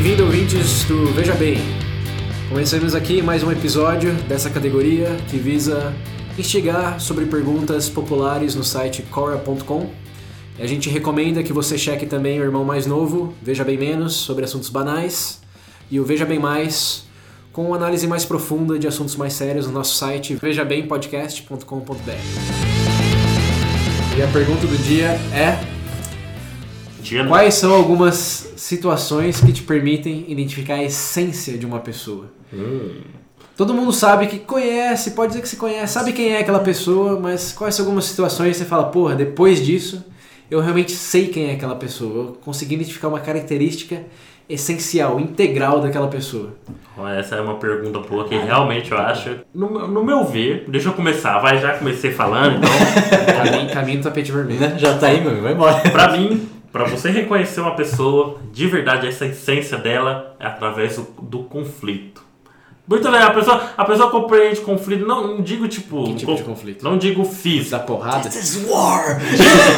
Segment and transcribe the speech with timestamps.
[0.00, 1.58] Bem-vindo, ouvintes do Veja Bem.
[2.48, 5.92] Começamos aqui mais um episódio dessa categoria que visa
[6.38, 9.90] instigar sobre perguntas populares no site cora.com.
[10.56, 14.44] A gente recomenda que você cheque também o irmão mais novo, Veja Bem Menos, sobre
[14.44, 15.40] assuntos banais,
[15.90, 17.02] e o Veja Bem Mais,
[17.52, 22.12] com uma análise mais profunda de assuntos mais sérios no nosso site vejabempodcast.com.br.
[24.16, 25.77] E a pergunta do dia é:
[27.00, 27.30] Dia não.
[27.30, 32.26] Quais são algumas situações que te permitem identificar a essência de uma pessoa?
[33.56, 37.18] Todo mundo sabe que conhece, pode dizer que se conhece, sabe quem é aquela pessoa,
[37.18, 40.04] mas quais são algumas situações que você fala, porra, depois disso
[40.50, 44.02] eu realmente sei quem é aquela pessoa, eu consegui identificar uma característica
[44.48, 46.54] essencial, integral daquela pessoa.
[47.18, 49.40] Essa é uma pergunta boa que realmente eu acho.
[49.54, 52.70] No, no meu ver, deixa eu começar, vai, já comecei falando, então.
[53.44, 54.60] Caminho, caminho do tapete vermelho.
[54.60, 54.78] Né?
[54.78, 55.80] Já tá aí, meu, vai embora.
[55.90, 61.06] Pra mim, pra você reconhecer uma pessoa, de verdade, essa essência dela é através do,
[61.22, 62.26] do conflito.
[62.86, 66.04] Muito legal, a pessoa, a pessoa compreende conflito, não, não digo tipo.
[66.04, 66.82] Que tipo de conflito?
[66.82, 67.72] Não digo físico.
[67.72, 68.30] Da porrada?
[68.30, 69.18] This is war!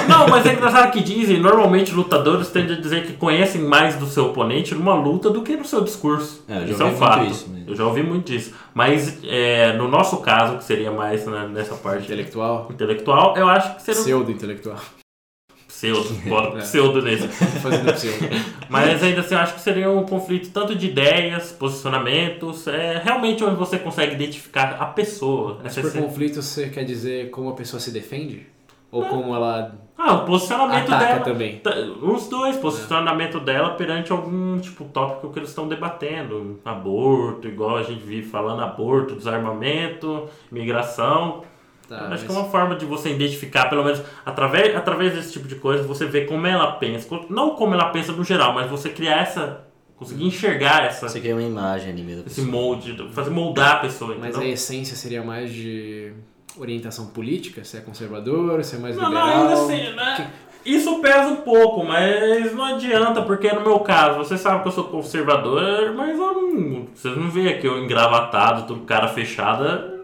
[0.09, 4.07] Não, mas é engraçado que dizem, normalmente lutadores tendem a dizer que conhecem mais do
[4.07, 6.45] seu oponente numa luta do que no seu discurso.
[6.49, 7.27] É, eu já isso é um ouvi muito fato.
[7.33, 7.65] isso mesmo.
[7.71, 8.55] Eu já ouvi muito disso.
[8.73, 12.69] Mas é, no nosso caso, que seria mais né, nessa parte Intelectual?
[12.71, 14.77] intelectual, eu acho que seria Pseudo-intelectual.
[15.81, 16.61] Pseudo, bora É.
[16.63, 17.27] pseudo nesse.
[17.61, 18.29] Fazendo pseudo.
[18.69, 23.43] Mas ainda assim, eu acho que seria um conflito tanto de ideias, posicionamentos, é realmente
[23.43, 25.59] onde você consegue identificar a pessoa.
[25.63, 28.47] Mas Essa por esse- conflito você quer dizer como a pessoa se defende?
[28.93, 31.21] Ou como ela Ah, o posicionamento ataca dela.
[31.21, 31.59] também?
[31.59, 31.71] Tá,
[32.03, 36.59] Os dois, posicionamento dela perante algum tipo tópico que eles estão debatendo.
[36.65, 41.45] Aborto, igual a gente vive falando, aborto, desarmamento, migração.
[41.91, 45.33] Tá, Acho que mas- é uma forma de você identificar, pelo menos através, através desse
[45.33, 47.09] tipo de coisa, você ver como ela pensa.
[47.29, 49.65] Não como ela pensa no geral, mas você criar essa.
[49.97, 52.25] conseguir enxergar essa, Você quer uma imagem ali mesmo.
[52.27, 54.17] esse molde, fazer moldar a pessoa.
[54.19, 54.49] Mas entendeu?
[54.49, 56.15] a essência seria mais de
[56.57, 57.63] orientação política?
[57.65, 59.43] Se é conservador, se é mais Não, não, liberal?
[59.43, 60.31] ainda assim, né?
[60.65, 64.73] Isso pesa um pouco, mas não adianta, porque no meu caso, você sabe que eu
[64.73, 66.87] sou conservador, mas eu não.
[66.95, 70.00] Vocês não veem aqui eu engravatado, tudo cara fechada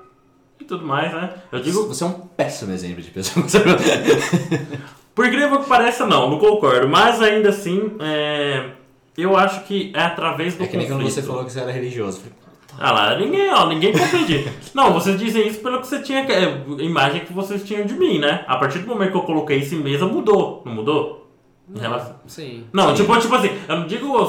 [0.60, 1.34] e tudo mais, né?
[1.52, 3.44] Eu digo, Você é um péssimo exemplo de pessoa.
[5.14, 8.70] por incrível que pareça, não, não concordo, mas ainda assim, é,
[9.16, 11.70] eu acho que é através do É que nem quando você falou que você era
[11.70, 12.20] religioso.
[12.20, 12.34] Falei,
[12.78, 14.48] Ah lá, ninguém, ó, ninguém compreende.
[14.74, 18.18] Não, vocês dizem isso pelo que você tinha, é, imagem que vocês tinham de mim,
[18.18, 18.44] né?
[18.46, 21.25] A partir do momento que eu coloquei isso em mesa, mudou, não mudou?
[21.74, 22.14] Relação...
[22.28, 22.64] Sim.
[22.72, 24.22] Não, tipo, tipo assim, eu não digo o,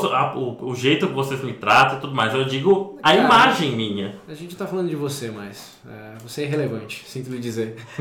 [0.66, 3.24] o, o jeito que vocês me tratam e tudo mais, eu digo a Cara.
[3.24, 4.16] imagem minha.
[4.28, 7.76] A gente tá falando de você, mas é, você é irrelevante, sinto lhe dizer.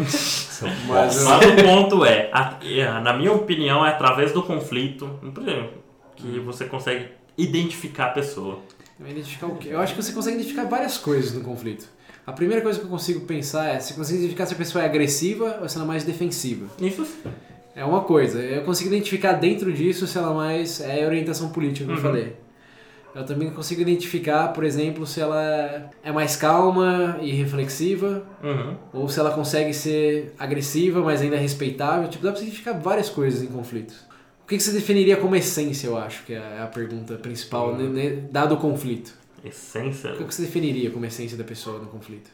[0.89, 5.09] Mas eu- Mas o ponto é, a- é, na minha opinião, é através do conflito
[6.17, 8.59] que você consegue identificar a pessoa.
[8.99, 9.69] Eu identificar o quê?
[9.71, 11.87] Eu acho que você consegue identificar várias coisas no conflito.
[12.27, 14.83] A primeira coisa que eu consigo pensar é se você consegue identificar se a pessoa
[14.83, 16.67] é agressiva ou se ela é mais defensiva.
[16.81, 17.07] Isso
[17.77, 18.41] É uma coisa.
[18.41, 22.09] Eu consigo identificar dentro disso se ela mais é orientação política, como eu Uhum.
[22.11, 22.37] falei.
[23.15, 28.77] Eu também consigo identificar, por exemplo, se ela é mais calma e reflexiva, Uhum.
[28.93, 32.09] ou se ela consegue ser agressiva, mas ainda respeitável.
[32.09, 33.97] Tipo, dá pra você identificar várias coisas em conflitos.
[34.45, 37.91] O que que você definiria como essência, eu acho, que é a pergunta principal, Uhum.
[37.93, 39.13] né, né, dado o conflito.
[39.45, 40.13] Essência.
[40.15, 42.31] O que você definiria como essência da pessoa no conflito?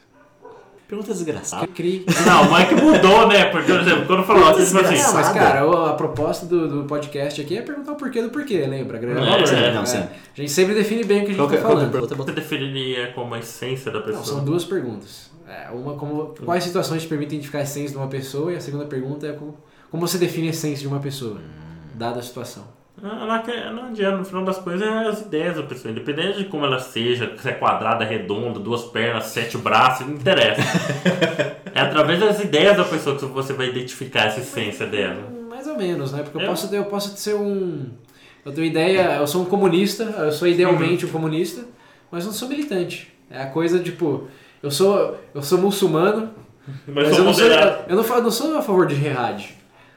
[0.92, 1.66] Pergunta desgraçada.
[1.69, 2.04] Cri.
[2.26, 3.47] Não, mas é que mudou, né?
[3.47, 6.69] Porque, por exemplo, quando falou assim, tipo assim, Não, mas cara, o- a proposta do,
[6.69, 8.98] do podcast aqui é perguntar o porquê do porquê, lembra?
[8.98, 9.72] Agregar É, valor, sim, né?
[9.72, 9.97] não, sim.
[9.97, 11.86] A gente sempre define bem o que a gente Qual que, tá qual que é
[11.86, 12.08] a falando.
[12.08, 12.14] pergunta?
[12.30, 14.25] você definiria como a essência da Não, pessoa?
[14.26, 15.30] são duas perguntas.
[15.48, 18.53] É, uma, como, quais situações te permitem identificar a essência de uma pessoa?
[18.53, 19.56] E a segunda pergunta é como,
[19.91, 21.38] como você define a essência de uma pessoa,
[21.94, 22.64] dada a situação.
[23.03, 26.45] Não, que- não adianta, no final das coisas é as ideias da pessoa, independente de
[26.45, 30.61] como ela seja, se é quadrada, redonda, duas pernas, sete braços, não interessa.
[31.75, 35.28] é através das ideias da pessoa que você vai identificar essa essência dela.
[35.49, 36.22] Mais ou menos, né?
[36.22, 36.47] Porque eu É.
[36.47, 37.87] posso, eu posso ser um.
[38.45, 41.65] Eu tenho ideia, eu sou um comunista, eu sou idealmente um comunista,
[42.10, 43.13] mas não sou militante.
[43.31, 44.28] É a coisa tipo,
[44.63, 46.31] eu sou, eu sou muçulmano,
[46.87, 48.95] Mas, Mas sou eu não, sou, eu, não, fa- eu não sou a favor de
[48.95, 49.45] jihad.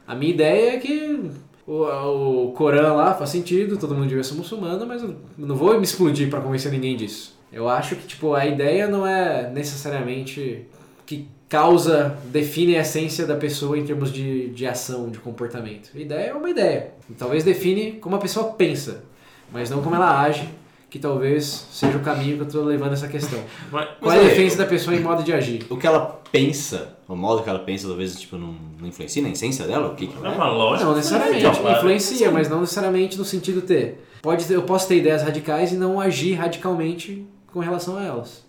[0.08, 1.30] A minha ideia é que
[1.68, 5.84] o, o lá faz sentido, todo mundo devia ser muçulmano, mas eu não vou me
[5.84, 7.36] explodir pra convencer ninguém disso.
[7.52, 10.66] Eu acho que tipo, a ideia não é necessariamente
[11.06, 15.90] que causa, define a essência da pessoa em termos de, de ação, de comportamento.
[15.96, 16.92] A ideia é uma ideia.
[17.18, 19.04] Talvez define como a pessoa pensa,
[19.52, 20.50] mas não como ela age
[20.90, 23.40] que talvez seja o caminho que eu tô levando essa questão.
[23.72, 25.66] Mas- Qual é a defesa da pessoa em modo de agir?
[25.70, 29.30] O que ela pensa, o modo que ela pensa, talvez, tipo, não, não influencia na
[29.30, 29.90] essência dela?
[29.90, 30.36] O que que É ela é?
[30.36, 30.88] uma lógica.
[30.90, 31.78] Não necessariamente, Não, claro.
[31.78, 34.06] influencia, mas não necessariamente no sentido ter.
[34.22, 34.56] Pode ter.
[34.56, 38.44] Eu posso ter ideias radicais e não agir radicalmente com relação a elas.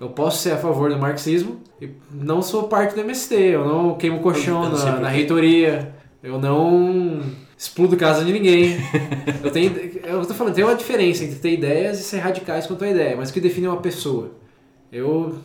[0.00, 3.94] Eu posso ser a favor do marxismo e não sou parte do MST, eu não
[3.96, 5.92] queimo colchão Eu não na, na reitoria,
[6.22, 7.20] eu não
[7.56, 8.76] explodo casa de ninguém.
[9.42, 12.84] eu tenho, eu tô falando, tem uma diferença entre ter ideias e ser radicais quanto
[12.84, 14.30] a ideia, mas o que define uma pessoa?
[14.90, 15.38] Eu,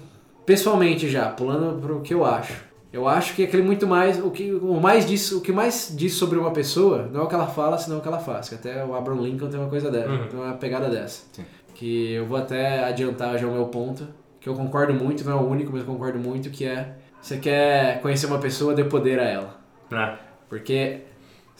[0.45, 2.53] pessoalmente já, pulando pro que eu acho.
[2.91, 6.13] Eu acho que aquele muito mais, o que o mais diz, o que mais diz
[6.13, 8.49] sobre uma pessoa não é o que ela fala, senão o que ela faz.
[8.49, 10.27] Que até o Abraham Lincoln tem uma coisa dessa, Uhum.
[10.27, 11.23] tem uma pegada dessa.
[11.31, 11.43] Sim.
[11.73, 14.07] Que eu vou até adiantar já o meu ponto,
[14.39, 17.37] que eu concordo muito, não é o único, mas eu concordo muito, que é você
[17.37, 19.59] quer conhecer uma pessoa, dê poder a ela.
[19.91, 20.13] É.
[20.47, 20.99] Porque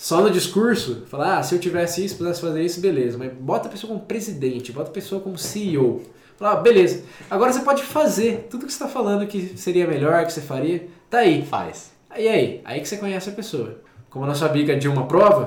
[0.03, 3.17] só no discurso, falar, ah, se eu tivesse isso, pudesse fazer isso, beleza.
[3.17, 6.01] Mas bota a pessoa como presidente, bota a pessoa como CEO.
[6.35, 7.05] Fala, ah, beleza.
[7.31, 10.89] Agora você pode fazer tudo que você está falando que seria melhor, que você faria.
[11.09, 11.45] Tá aí.
[11.45, 11.93] Faz.
[12.17, 12.59] E aí?
[12.65, 13.79] Aí que você conhece a pessoa.
[14.09, 15.45] Como na sua bica de uma prova,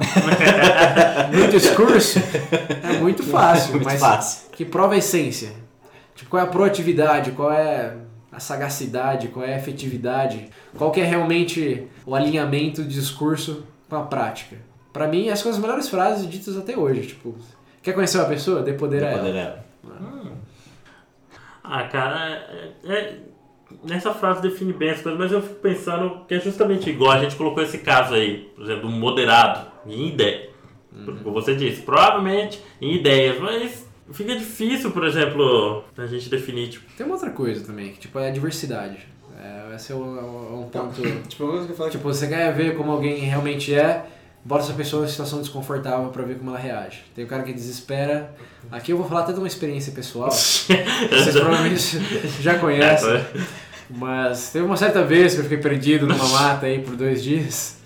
[1.30, 2.18] no discurso,
[2.82, 3.72] é muito fácil.
[3.72, 4.48] Muito mas fácil.
[4.52, 5.50] que prova a essência?
[6.14, 7.32] Tipo, qual é a proatividade?
[7.32, 7.94] Qual é
[8.32, 9.28] a sagacidade?
[9.28, 10.48] Qual é a efetividade?
[10.78, 14.56] Qual que é realmente o alinhamento do discurso com a prática?
[14.92, 17.06] Pra mim, essas são as melhores frases ditas até hoje.
[17.08, 17.34] Tipo,
[17.82, 18.62] quer conhecer uma pessoa?
[18.62, 19.18] Dê poder a Dê ela.
[19.18, 19.66] poder dela.
[21.62, 22.46] Ah, cara,
[22.84, 23.18] é, é-
[23.82, 27.18] nessa frase define bem as coisas, mas eu fico pensando que é justamente igual a
[27.18, 30.50] gente colocou esse caso aí, por exemplo, um moderado em ideia.
[31.04, 36.90] Como você disse, provavelmente em ideias, mas fica difícil, por exemplo, a gente definir, tipo,
[36.96, 39.06] Tem uma outra coisa também, que tipo, é a diversidade.
[39.38, 41.02] É, esse é um, um ponto...
[41.28, 44.04] Tipo, uma coisa que eu falo, Tipo, você quer ver como alguém realmente é,
[44.44, 47.04] bota essa pessoa em situação desconfortável pra ver como ela reage.
[47.14, 48.34] Tem o cara que desespera.
[48.70, 50.30] Aqui eu vou falar até de uma experiência pessoal.
[50.32, 52.00] Vocês provavelmente
[52.40, 53.20] já conhecem.
[53.90, 57.76] Mas teve uma certa vez que eu fiquei perdido numa mata aí por dois dias.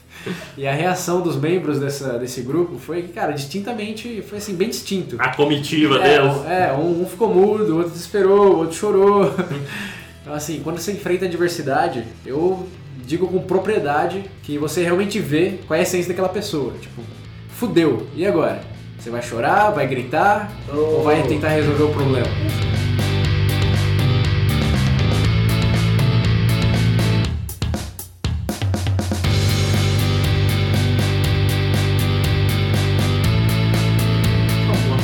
[0.56, 4.69] E a reação dos membros dessa, desse grupo foi que, cara, distintamente, foi assim, bem
[4.69, 5.17] distinto.
[5.19, 6.37] a comitiva É, deles.
[6.37, 9.31] um- é, um, um ficou mudo, o outro desesperou, o outro chorou.
[10.22, 12.69] Então, assim, quando você enfrenta a diversidade, eu
[13.06, 16.75] digo com propriedade que você realmente vê qual é a essência daquela pessoa.
[16.78, 17.02] Tipo,
[17.49, 18.61] fudeu, e agora?
[18.99, 22.28] Você vai chorar, vai gritar ou vai tentar resolver o problema?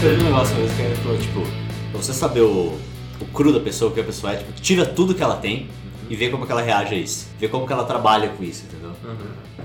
[0.07, 1.41] Um negócio mesmo que falou, tipo,
[1.91, 2.79] pra você saber o,
[3.21, 5.69] o cru da pessoa, o que a pessoa é, tipo, tira tudo que ela tem
[6.09, 7.29] e vê como que ela reage a isso.
[7.39, 8.87] Vê como que ela trabalha com isso, entendeu?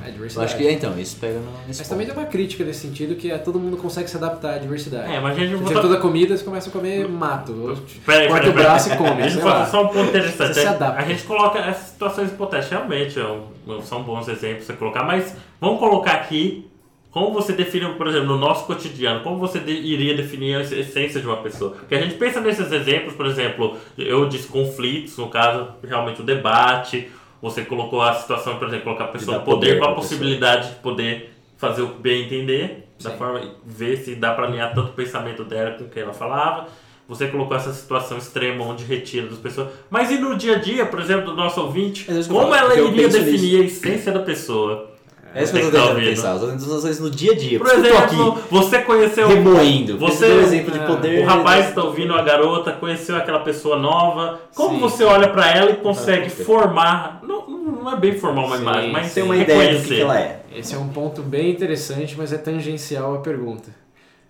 [0.03, 0.45] É Eu diversidade.
[0.48, 2.15] acho que, é, então, isso pega no, Mas também ponto.
[2.15, 5.12] tem uma crítica nesse sentido que é todo mundo consegue se adaptar à diversidade.
[5.13, 7.77] É, mas a gente Você tá- toda a comida, você começa a comer mato.
[8.03, 9.06] Peraí, corta peraí, o braço peraí.
[9.06, 9.65] e come, eu fazer lá.
[9.68, 10.53] só um ponto interessante.
[10.56, 11.01] Você se adapta.
[11.03, 15.36] A gente coloca essas situações hipotéticas, realmente é são bons exemplos pra você colocar, mas
[15.59, 16.68] vamos colocar aqui
[17.12, 21.19] como você define, por exemplo, no nosso cotidiano, como você de- iria definir a essência
[21.19, 21.72] de uma pessoa.
[21.72, 26.24] Porque a gente pensa nesses exemplos, por exemplo, eu disse conflitos, no caso, realmente o
[26.24, 27.10] debate,
[27.42, 29.96] você colocou a situação, por exemplo, colocar a pessoa no poder, poder com a pra
[29.96, 30.10] pessoa.
[30.10, 33.18] possibilidade de poder fazer o bem entender, da Sim.
[33.18, 36.68] forma, ver se dá pra alinhar tanto o pensamento dela com o que ela falava.
[37.10, 39.68] Você colocou essa situação extrema onde retira das pessoas.
[39.90, 43.10] Mas e no dia a dia, por exemplo, do nosso ouvinte, É como ela iria
[43.10, 44.90] definir a essência da pessoa?
[45.34, 46.34] É isso que eu tô tá tentando pensar.
[46.34, 47.58] Eu tô tentando às vezes no dia a dia.
[47.60, 48.16] Por exemplo, aqui
[48.50, 49.98] você conheceu remoendo.
[49.98, 51.22] Você- deu um exemplo de é, poder.
[51.24, 54.42] o rapaz está ouvindo a garota, conheceu aquela pessoa nova.
[54.56, 54.80] Como Sim.
[54.82, 58.62] você olha pra ela e consegue Ah, formar, não, não é bem formar uma Sim,
[58.64, 60.42] imagem, mas Tem uma ideia do que, que ela é.
[60.54, 63.70] Esse é um ponto bem interessante, mas é tangencial à pergunta.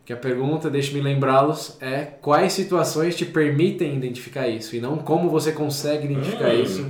[0.06, 5.30] Que a pergunta, deixe-me lembrá-los, é quais situações te permitem identificar isso e não como
[5.30, 6.62] você consegue identificar Hum.
[6.62, 6.86] isso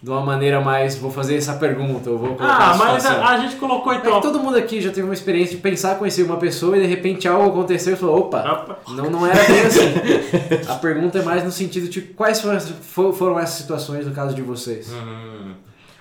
[0.00, 3.38] de uma maneira mais, vou fazer essa pergunta, ou vou colocar Ah, mas a, a
[3.38, 4.14] gente colocou É então.
[4.20, 6.86] que todo mundo aqui já teve uma experiência de pensar, conhecer uma pessoa e de
[6.86, 8.78] repente algo aconteceu e falou, opa, Opa.
[8.90, 9.92] não, não era bem assim.
[10.70, 14.34] A pergunta é mais no sentido de quais foram, fo- foram essas situações no caso
[14.36, 14.88] de vocês.
[14.92, 15.54] Hum.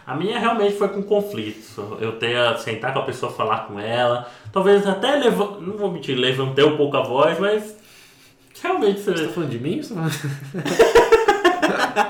[0.06, 1.76] A minha realmente foi com conflitos.
[2.00, 4.26] Eu ter sentar com a pessoa, falar com ela.
[4.54, 5.58] Talvez até leva...
[5.60, 7.76] não vou mentir, levantei um pouco a voz, mas
[8.64, 9.28] realmente Você tá você.
[9.28, 9.82] falando de mim?
[11.98, 12.10] Tá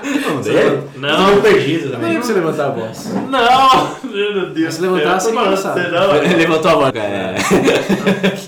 [1.00, 1.18] Não?
[1.18, 1.34] Não.
[1.36, 2.08] Tô perdido Eu não também.
[2.12, 3.14] lembro você levantar a voz.
[3.30, 4.10] Não!
[4.10, 4.74] Meu Deus.
[4.74, 5.80] Se levantar, engraçado.
[5.80, 6.14] você, não.
[6.16, 7.34] Ele levantou a mão, cara.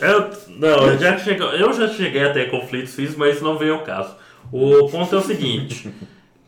[0.03, 3.57] Eu, não, eu já, cheguei, eu já cheguei a ter conflitos físicos, mas isso não
[3.57, 4.15] veio ao caso.
[4.53, 5.91] O ponto é o seguinte: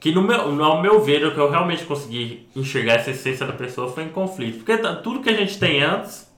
[0.01, 3.47] que no meu, no, ao meu ver, o que eu realmente consegui enxergar essa essência
[3.47, 4.59] da pessoa foi em conflito.
[4.59, 6.31] Porque tá- tudo que a gente tem antes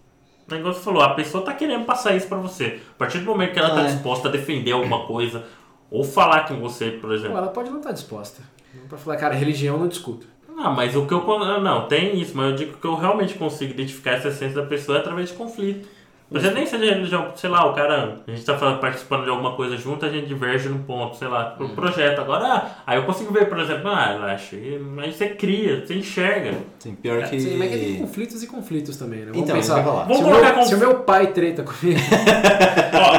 [0.48, 2.78] O negócio falou, a pessoa tá querendo passar isso pra você.
[2.94, 3.86] A partir do momento que ela tá Ah, é.
[3.86, 5.44] disposta a defender alguma coisa,
[5.90, 7.36] ou falar com você, por exemplo.
[7.36, 8.42] ela pode não estar disposta.
[8.74, 10.26] Não Pra falar, cara, religião não discuto.
[10.58, 11.20] Ah, mas o que eu.
[11.22, 14.66] con- Não, tem isso, mas eu digo que eu realmente consigo identificar essa essência da
[14.66, 15.88] pessoa através de conflito.
[16.30, 18.22] Mas nem seja religião, sei lá, o cara.
[18.26, 21.44] A gente tá participando de alguma coisa junto, a gente diverge num ponto, sei lá,
[21.50, 22.18] pro projeto.
[22.20, 24.56] Agora, ah, aí eu consigo ver, por exemplo, ah, relaxa,
[24.94, 26.54] mas você cria, você enxerga.
[26.80, 27.38] Sim, pior que.
[27.38, 29.26] Sim, mas que tem conflitos e conflitos também, né?
[29.26, 29.78] Vamos Então, pensar.
[29.78, 29.84] eu.
[29.84, 32.00] Vamos se, o colocar meu, conf- se o meu pai treta comigo.
[32.94, 33.18] Ó,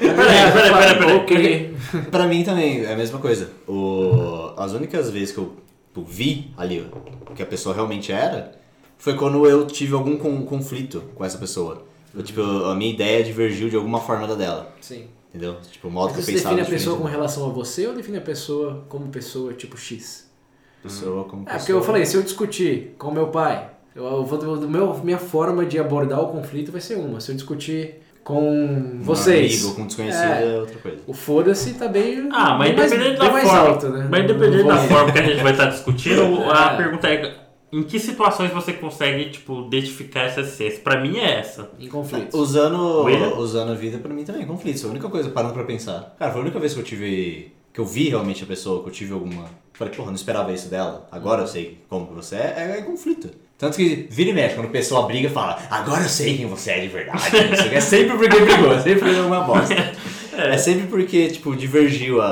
[0.00, 1.16] peraí, peraí, peraí, peraí.
[1.16, 1.74] Ok.
[2.10, 3.50] Pra mim também é a mesma coisa.
[3.68, 4.52] O...
[4.56, 5.54] As únicas vezes que eu
[5.88, 6.80] tipo, vi ali
[7.30, 8.52] o que a pessoa realmente era
[8.98, 11.84] foi quando eu tive algum con- conflito com essa pessoa.
[12.14, 14.72] Eu, tipo, a minha ideia divergiu de alguma forma da dela.
[14.80, 15.06] Sim.
[15.30, 15.56] Entendeu?
[15.70, 16.54] Tipo, o modo Mas que eu você pensava.
[16.54, 20.30] define a pessoa com relação a você ou define a pessoa como pessoa tipo X?
[20.82, 21.58] pessoa como É, pessoa.
[21.58, 25.64] porque eu falei, se eu discutir com meu pai, eu, vou, do meu, minha forma
[25.64, 27.20] de abordar o conflito vai ser uma.
[27.20, 30.54] Se eu discutir com Um vocês, amigo com um desconhecido É.
[30.54, 30.98] é outra coisa.
[31.06, 33.68] o foda-se tá bem, Ah, mas bem mais, independente bem da mais forma.
[33.68, 34.08] alto, né?
[34.10, 36.76] Mas independente da vou- forma que a gente vai estar discutindo, a É.
[36.76, 37.34] pergunta é
[37.74, 40.80] em que situações você consegue, tipo, identificar essa essência?
[40.80, 41.70] Pra mim é essa.
[41.80, 42.38] Em conflitos.
[42.38, 43.34] Usando, William?
[43.34, 44.80] usando a vida pra mim também, conflitos.
[44.80, 46.14] Foi a única coisa, parando pra pensar.
[46.16, 47.52] Cara, foi a única vez que eu tive.
[47.72, 49.46] que eu vi realmente a pessoa, que eu tive alguma.
[49.72, 51.08] Falei, porra, não esperava isso dela.
[51.10, 53.30] Agora eu sei como que você é, é, é conflito.
[53.58, 56.70] Tanto que vira e mexe, quando a pessoa briga, fala, agora eu sei quem você
[56.72, 57.22] é de verdade.
[57.72, 59.74] é sempre porque brigou, é sempre porque é uma bosta.
[60.36, 62.26] É sempre porque, tipo, divergiu a,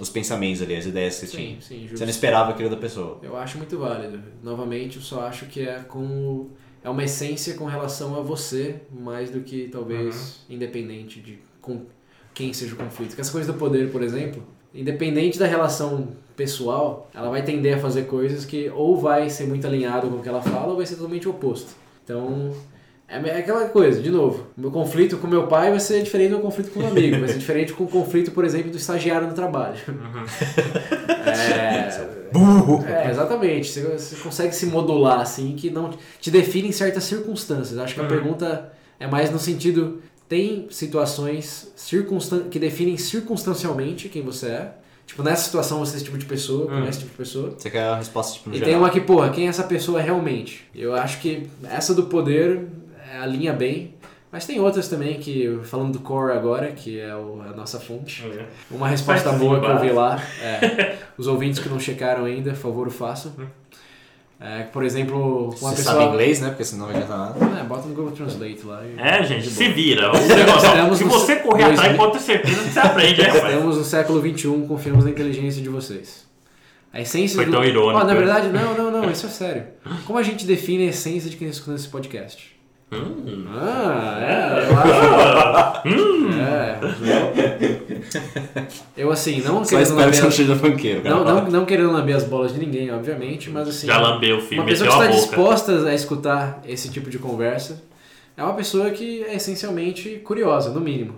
[0.00, 1.54] os pensamentos ali, as ideias que você tinha.
[1.54, 2.04] Sim, sim, Você justo.
[2.04, 3.18] não esperava aquilo da pessoa.
[3.22, 4.20] Eu acho muito válido.
[4.42, 6.48] Novamente, eu só acho que é com
[6.82, 11.86] é uma essência com relação a você, mais do que talvez independente de com
[12.34, 13.10] quem seja o conflito.
[13.10, 14.42] Porque essa coisa do poder, por exemplo,
[14.74, 19.66] independente da relação pessoal, ela vai tender a fazer coisas que ou vai ser muito
[19.66, 21.72] alinhado com o que ela fala ou vai ser totalmente oposto.
[22.02, 22.54] Então,
[23.08, 26.36] é é aquela coisa, de novo, meu conflito com meu pai vai ser diferente do
[26.36, 29.26] meu conflito com um amigo, vai ser diferente com o conflito, por exemplo, do estagiário
[29.28, 29.76] no trabalho.
[31.26, 32.84] É, Burro!
[32.86, 33.68] é, exatamente.
[33.68, 37.78] Você, você consegue se modular assim que não te define em certas circunstâncias.
[37.78, 44.22] Acho que a pergunta é mais no sentido tem situações circunstan que definem circunstancialmente quem
[44.22, 44.72] você é.
[45.06, 46.88] Tipo, nessa situação você é esse tipo de pessoa, Hum.
[46.88, 47.54] esse tipo de pessoa.
[47.56, 48.70] Você quer a resposta, tipo, no E geral.
[48.72, 50.66] tem uma que, porra, quem é essa pessoa realmente?
[50.74, 52.66] Eu acho que essa do poder
[53.22, 53.94] alinha bem.
[54.32, 58.24] Mas tem outras também que, falando do core agora, que é o- a nossa fonte.
[58.70, 60.20] Uma resposta boa que eu vi lá.
[60.42, 63.32] É, os ouvintes que não checaram ainda, por favor, o façam.
[64.40, 65.94] É, por exemplo, uma Você pessoa.
[65.94, 66.48] sabe inglês, né?
[66.48, 67.60] Porque senão não vai adiantar nada.
[67.60, 68.82] É, bota no Google Translate lá.
[68.84, 70.10] e- É, gente, se vira.
[70.12, 73.28] Negócio, se você correr atrás, pode ter certeza que você aprende, é.
[73.28, 76.26] Estamos no século XXI, confiamos na inteligência de vocês.
[76.92, 77.52] A essência Foi do...
[77.52, 78.18] tão irônico, Ó, na né?
[78.18, 79.64] verdade, não, não, não, isso é sério.
[80.04, 82.53] Como a gente define a essência de quem está escutando esse podcast?
[82.98, 83.46] Hum.
[83.56, 85.84] Ah, é, eu acho.
[86.40, 86.78] É.
[88.96, 91.14] Eu assim, não Só querendo espero que não lamber, funkeiro, cara.
[91.14, 93.86] não, não, não querendo lamber as bolas de ninguém, obviamente, mas assim.
[93.86, 95.26] Já lambeu o filho, Uma pessoa que a está boca.
[95.26, 97.82] disposta a escutar esse tipo de conversa
[98.36, 101.14] é uma pessoa que é essencialmente curiosa, no mínimo.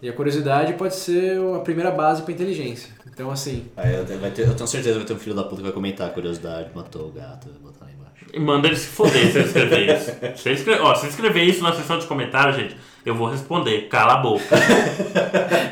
[0.00, 2.90] E a curiosidade pode ser a primeira base para inteligência.
[3.12, 5.34] Então, assim, Aí eu, tenho- vai ter- eu tenho certeza que vai ter um filho
[5.34, 7.87] da puta que vai comentar a curiosidade, matou o gato, vai botar.
[8.32, 10.12] E manda ele se foder se ele escrever isso.
[10.36, 13.26] Se ele escrever, ó, se ele escrever isso na seção de comentários, gente, eu vou
[13.26, 13.88] responder.
[13.88, 14.44] Cala a boca.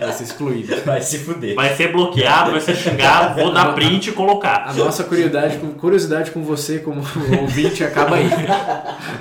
[0.01, 0.75] vai ser excluído.
[0.83, 1.55] Vai se fuder.
[1.55, 4.65] Vai ser bloqueado, vai ser xingado, vou dar print e colocar.
[4.69, 7.03] A nossa curiosidade com, curiosidade com você como
[7.43, 8.31] ouvinte acaba aí.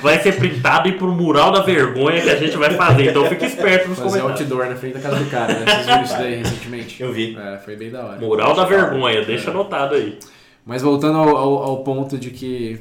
[0.02, 3.10] Vai ser printado e pro mural da vergonha que a gente vai fazer.
[3.10, 4.42] Então fique esperto nos Fazer comentários.
[4.52, 5.66] outdoor na frente da casa do cara, né?
[5.66, 7.04] Vocês viram isso daí recentemente?
[7.04, 7.38] Eu vi.
[7.38, 8.18] É, foi bem da hora.
[8.18, 10.18] Mural da vergonha, deixa anotado aí.
[10.66, 12.80] Mas voltando ao, ao, ao ponto de que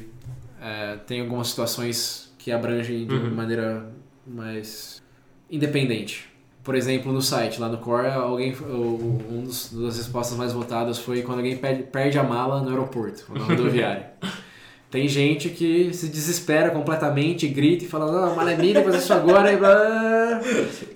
[0.65, 3.35] é, tem algumas situações que abrangem de Uhum.
[3.35, 3.85] maneira
[4.25, 5.01] mais
[5.49, 6.27] independente.
[6.63, 11.21] Por exemplo, no site, lá no Core, alguém, um dos, das respostas mais votadas foi
[11.21, 14.11] quando alguém perde, perde a mala no aeroporto, ou na rodoviária.
[14.89, 18.85] Tem gente que se desespera completamente, grita e fala, não, a mala é minha, vou
[18.85, 19.51] fazer isso agora.
[19.51, 20.39] E blá.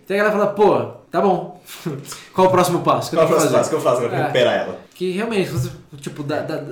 [0.08, 1.62] Tem a galera que fala, pô, tá bom.
[2.34, 3.12] Qual o próximo passo?
[3.16, 3.70] Qual o fazer?
[3.70, 4.22] que eu faço pra É.
[4.22, 4.80] recuperar ela?
[4.96, 5.52] Que realmente,
[5.98, 6.64] tipo, dá- dá-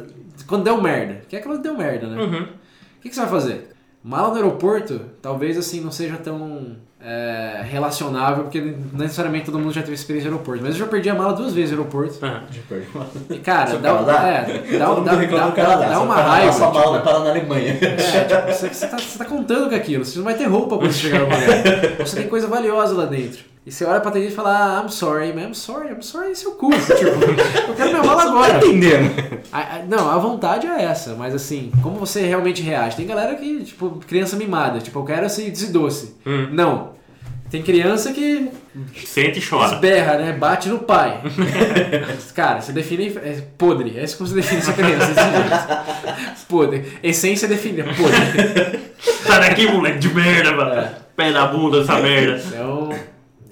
[0.47, 2.21] quando deu merda, que é aquela que deu merda, né?
[2.21, 2.47] Uhum.
[2.97, 3.69] O que, que você vai fazer?
[4.03, 9.71] Mala no aeroporto, talvez assim não seja tão é, relacionável, porque não necessariamente todo mundo
[9.71, 10.63] já teve experiência no aeroporto.
[10.63, 12.17] Mas eu já perdi a mala duas vezes no aeroporto.
[12.23, 12.43] Ah,
[13.29, 14.27] E cara, dá, Canadá?
[14.27, 15.87] é, dá, dá, dá, Canadá.
[15.89, 16.51] dá uma Canadá, raiva.
[16.53, 17.77] Sua mala tipo, parar na Alemanha.
[17.81, 20.77] É, tipo, você, você tá, você tá contando com aquilo, você não vai ter roupa
[20.77, 21.97] quando você chegar no lugar.
[22.05, 23.45] Você tem coisa valiosa lá dentro.
[23.65, 26.33] E você olha pra atendente e fala, ah, I'm sorry, man, I'm sorry, I'm sorry,
[26.37, 26.69] seu cu.
[26.69, 28.57] Tipo, eu quero minha mala agora.
[28.57, 29.11] entendendo.
[29.51, 32.95] A- a- não, a vontade é essa, mas assim, como você realmente reage?
[32.95, 36.15] Tem galera que, tipo, criança mimada, tipo, eu quero esse, esse doce.
[36.25, 36.47] Hum.
[36.53, 36.95] Não.
[37.49, 38.49] Tem criança que
[39.05, 39.75] Sente e chora.
[39.75, 40.33] esberra, né?
[40.33, 41.21] Bate no pai.
[42.35, 43.07] Cara, você define.
[43.17, 43.97] É podre.
[43.97, 45.85] É isso como você define essa criança.
[46.49, 46.83] Podre.
[47.01, 47.83] Essência define.
[47.83, 48.79] Podre.
[48.99, 50.73] Sai daqui, moleque de merda, mano.
[50.73, 50.91] É.
[51.15, 52.41] Pé na bunda essa merda.
[52.47, 52.89] Então.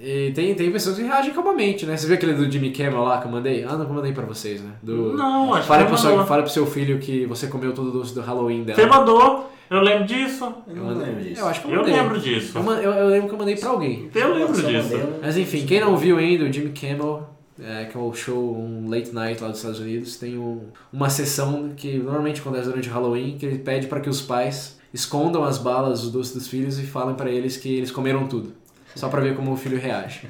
[0.07, 1.97] E tem, tem pessoas que reagem calmamente, né?
[1.97, 3.63] Você viu aquele do Jimmy Kimmel lá que eu mandei?
[3.63, 4.69] Ah, não, que eu mandei pra vocês, né?
[4.83, 5.13] Do...
[5.13, 7.91] Não, acho fala que pro, seu, fala pro seu filho que você comeu todo o
[7.91, 8.79] doce do Halloween dela.
[8.79, 10.53] Você mandou, eu lembro disso.
[10.67, 11.41] Eu não lembro disso.
[11.41, 11.93] Eu acho que eu Eu mandei.
[11.95, 12.55] lembro disso.
[12.57, 14.09] Eu, eu- eu lembro que eu mandei pra alguém.
[14.13, 14.95] Eu lembro disso.
[14.95, 17.27] mandei, Mas enfim, quem não viu ainda, o Jimmy Kimmel,
[17.59, 21.09] é, que é o show, um late night lá dos Estados Unidos, tem um- uma
[21.09, 25.57] sessão que normalmente acontece durante Halloween, que ele pede para que os pais escondam as
[25.57, 28.53] balas dos doces dos filhos e falem para eles que eles comeram tudo.
[28.95, 30.21] Só pra ver como o filho reage.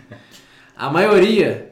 [0.75, 1.71] A maioria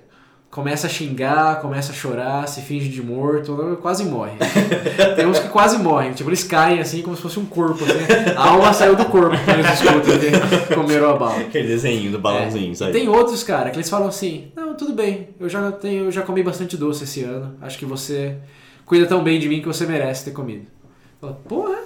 [0.50, 4.34] começa a xingar, começa a chorar, se finge de morto, quase morre.
[5.16, 8.34] Tem uns que quase morrem, tipo, eles caem assim como se fosse um corpo, assim.
[8.38, 11.40] A alma saiu do corpo quando eles escutam que comeram a bala.
[11.40, 12.76] Aquele desenho do balãozinho, É.
[12.76, 12.92] sabe?
[12.92, 16.22] Tem outros, cara, que eles falam assim: Não, tudo bem, eu já, tenho, eu já
[16.22, 17.56] comi bastante doce esse ano.
[17.60, 18.38] Acho que você
[18.86, 20.68] cuida tão bem de mim que você merece ter comido.
[21.20, 21.78] Fala, porra!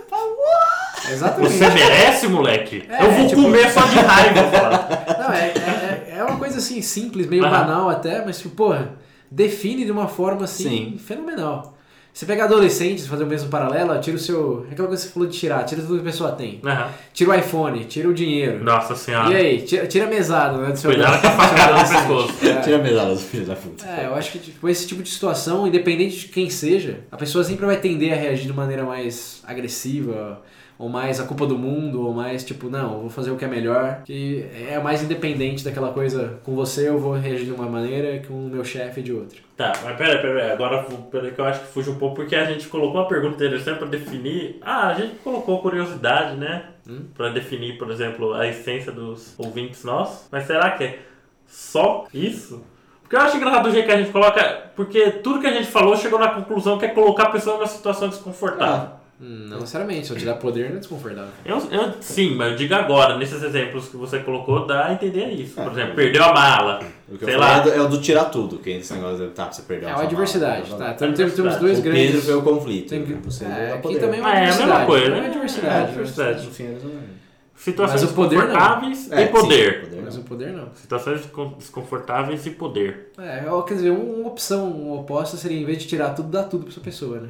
[1.10, 1.54] Exatamente.
[1.54, 2.84] Você merece, moleque?
[2.90, 5.06] É, eu vou tipo- comer só de raiva, fala.
[5.20, 7.52] Não, é, é, é uma coisa assim, simples, meio Aham.
[7.66, 8.94] banal até, mas tipo, porra,
[9.30, 10.98] define de uma forma assim Sim.
[10.98, 11.74] fenomenal.
[12.14, 14.66] Você pegar adolescentes, fazer o mesmo paralelo, tira o seu.
[14.68, 16.60] é Aquela coisa que você falou de tirar, tira tudo que a pessoa tem.
[16.66, 16.90] Aham.
[17.14, 18.64] Tira o iPhone, tira o dinheiro.
[18.64, 19.38] Nossa E senhora.
[19.38, 20.72] aí, tira, tira a mesada, né?
[20.72, 22.34] Do seu Cuidado com a facada no pescoço.
[22.48, 22.62] É.
[22.62, 23.86] Tira a medalha dos filhos da puta.
[23.86, 27.44] É, eu acho que tipo, esse tipo de situação, independente de quem seja, a pessoa
[27.44, 30.42] sempre vai tender a reagir de maneira mais agressiva,
[30.78, 33.48] ou mais a culpa do mundo, ou mais tipo, não, vou fazer o que é
[33.48, 38.22] melhor, que é mais independente daquela coisa, com você eu vou reagir de uma maneira,
[38.28, 39.40] com o meu chefe de outra.
[39.56, 40.54] Tá, mas pera, pera, pera.
[40.54, 43.36] Agora pera que eu acho que fugiu um pouco porque a gente colocou uma pergunta
[43.36, 44.60] interessante pra definir.
[44.62, 46.66] Ah, a gente colocou curiosidade, né?
[46.88, 47.06] Hum?
[47.16, 50.28] Pra definir, por exemplo, a essência dos ouvintes nossos.
[50.32, 51.00] Mas será que é
[51.48, 52.64] só isso?
[53.02, 55.68] Porque eu acho engraçado do jeito que a gente coloca, porque tudo que a gente
[55.70, 58.90] falou chegou na conclusão que é colocar a pessoa numa situação desconfortável.
[58.90, 61.32] Hum, não necessariamente, se eu te dar poder não é desconfortável.
[61.44, 65.26] Eu, eu- sim, mas eu digo agora, nesses exemplos que você colocou, dá a entender
[65.30, 65.56] isso.
[65.56, 66.80] Por exemplo, perdeu a mala.
[67.10, 67.48] O que sei eu lá.
[67.58, 69.62] falei é do, é o do tirar tudo, que é esse negócio de, tá, você
[69.64, 70.92] perdeu É a uma sua diversidade, mala, tá?
[70.92, 72.06] Então, temos, temos dois O grandes...
[72.06, 72.90] Pedro foi o conflito.
[72.90, 74.00] Tem que- Você é, aqui poder.
[74.00, 74.86] também é uma Ah, é a mesma diversidade.
[74.86, 75.30] coisa, É né?
[75.30, 75.84] diversidade.
[75.84, 76.46] É, diversidade.
[76.46, 77.18] No fim, eles não-
[77.60, 78.42] Situações Mas o poder não.
[78.46, 79.74] desconfortáveis É, e poder.
[79.74, 80.22] sim, poder Mas não.
[80.22, 80.68] o poder não.
[80.76, 83.12] Situações descon- desconfortáveis e poder.
[83.18, 86.44] É, quer dizer, um- uma opção uma oposta seria, em vez de tirar tudo, dar
[86.44, 87.30] tudo pra essa pessoa, né?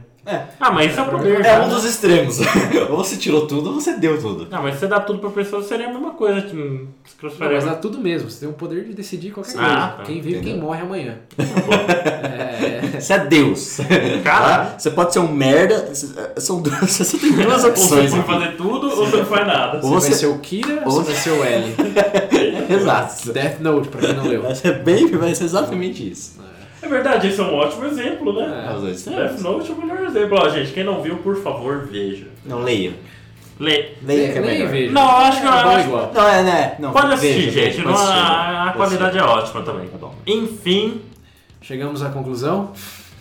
[0.59, 1.39] Ah, mas isso é poder.
[1.39, 1.65] É cara.
[1.65, 2.39] um dos extremos.
[2.89, 4.47] ou você tirou tudo ou você deu tudo.
[4.49, 6.41] Não, mas se você dá tudo pra pessoa, seria a mesma coisa.
[6.41, 8.29] Que, se Não, mas dá tudo mesmo.
[8.29, 9.75] Você tem o poder de decidir qualquer Ah, coisa.
[9.97, 10.03] tá.
[10.05, 10.61] Quem vive, quem Entendeu?
[10.61, 11.15] morre amanhã.
[12.95, 13.77] é, Você é Deus.
[14.23, 15.93] Cara, Você pode ser um merda.
[16.37, 18.11] São duas, você tem duas ou você opções.
[18.11, 19.79] pode fazer tudo ou você não faz nada.
[19.79, 21.75] você, Ou vai você- ser o Kira ou ou você vai ser o L?
[22.69, 23.31] Exato.
[23.31, 24.41] Death Note, pra quem não leu.
[24.41, 26.33] Vai ser bem, vai ser exatamente isso.
[26.39, 26.56] É
[26.87, 28.67] verdade, esse é um ótimo exemplo, né?
[28.69, 29.03] É, os.
[29.05, 30.37] Death Note é o melhor exemplo.
[30.39, 32.27] Ó, gente, quem não viu, por favor, veja.
[32.45, 32.93] Não, leia.
[33.59, 33.93] Lê.
[34.03, 34.69] Leia que é melhor.
[34.69, 34.93] vejo.
[34.93, 36.11] Não, eu acho que eu é bom acho- igual.
[36.13, 36.75] Não, é, né?
[36.77, 37.77] Não, Pode assistir, veja, gente.
[37.77, 38.19] veja, não, pode assistir.
[38.19, 39.87] a, a Pode qualidade é ótima também.
[39.87, 40.15] Tá bom.
[40.27, 41.01] Enfim,
[41.59, 42.71] Chegamos à conclusão.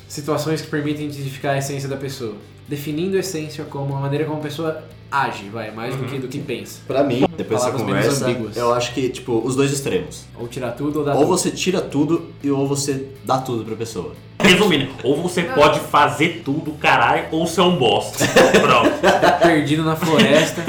[0.07, 2.35] Situações que permitem identificar a essência da pessoa.
[2.69, 6.09] Definindo a essência como a maneira como a pessoa age, vai, mais do, Uhum.
[6.09, 6.81] que, do que pensa.
[6.87, 8.27] Pra mim, depois dessa conversa,
[8.57, 10.25] eu acho que, tipo, os dois extremos.
[10.39, 11.29] Ou tirar tudo ou dar Ou tudo.
[11.29, 14.13] você tira tudo e ou você dá tudo pra pessoa.
[14.41, 18.25] resumindo, ou você pode fazer tudo, caralho, ou ser um bosta.
[18.61, 18.91] Pronto.
[19.21, 20.63] Tá perdido na floresta,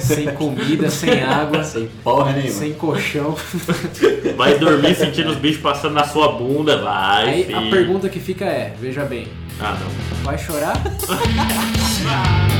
[0.00, 2.52] sem comida, sem água, Sem porra nenhuma.
[2.52, 3.34] sem colchão.
[4.36, 7.28] Vai dormir sentindo os bichos passando na sua bunda, vai.
[7.28, 9.26] Aí a pergunta que fica é, veja bem,
[9.58, 10.22] Ah, não.
[10.24, 10.80] vai chorar?
[11.06, 12.56] 哈